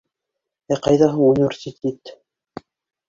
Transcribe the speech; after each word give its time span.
—Ә 0.75 0.77
ҡайҙа 0.87 1.11
һуң 1.17 1.29
университет! 1.35 2.15